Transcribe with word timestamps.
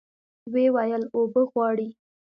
ويې 0.51 0.69
ويل 0.75 1.03
اوبه 1.15 1.41
غواړي. 1.51 1.89